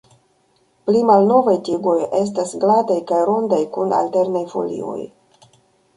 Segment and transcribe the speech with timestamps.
[0.89, 4.99] Pli malnovaj tigoj estas glataj kaj rondaj kun alternaj folioj.